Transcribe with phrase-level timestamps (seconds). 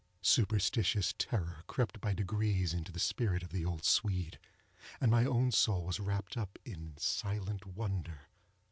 [0.23, 4.39] Superstitious terror crept by degrees into the spirit of the old Swede,
[4.99, 8.21] and my own soul was wrapped up in silent wonder.